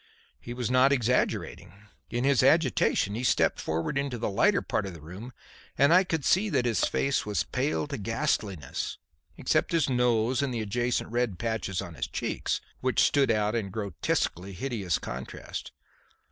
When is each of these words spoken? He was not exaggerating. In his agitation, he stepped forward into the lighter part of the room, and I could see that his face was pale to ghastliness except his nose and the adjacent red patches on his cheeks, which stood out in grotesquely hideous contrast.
He 0.39 0.55
was 0.55 0.71
not 0.71 0.91
exaggerating. 0.91 1.87
In 2.09 2.23
his 2.23 2.41
agitation, 2.41 3.13
he 3.13 3.23
stepped 3.23 3.61
forward 3.61 3.99
into 3.99 4.17
the 4.17 4.31
lighter 4.31 4.63
part 4.63 4.87
of 4.87 4.95
the 4.95 4.99
room, 4.99 5.31
and 5.77 5.93
I 5.93 6.03
could 6.03 6.25
see 6.25 6.49
that 6.49 6.65
his 6.65 6.85
face 6.85 7.23
was 7.23 7.43
pale 7.43 7.85
to 7.85 7.99
ghastliness 7.99 8.97
except 9.37 9.73
his 9.73 9.91
nose 9.91 10.41
and 10.41 10.51
the 10.51 10.61
adjacent 10.61 11.11
red 11.11 11.37
patches 11.37 11.83
on 11.83 11.93
his 11.93 12.07
cheeks, 12.07 12.61
which 12.79 12.99
stood 13.03 13.29
out 13.29 13.53
in 13.53 13.69
grotesquely 13.69 14.53
hideous 14.53 14.97
contrast. 14.97 15.71